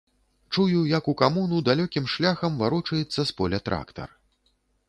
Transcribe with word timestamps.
Чую, 0.55 0.79
як 0.97 1.09
у 1.11 1.15
камуну 1.21 1.59
далёкім 1.69 2.09
шляхам 2.13 2.57
варочаецца 2.65 3.21
з 3.33 3.37
поля 3.43 3.61
трактар. 3.69 4.09